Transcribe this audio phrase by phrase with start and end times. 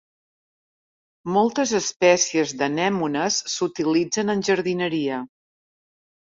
[1.35, 5.25] Moltes espècies d'anemones s'utilitzen en jardineria.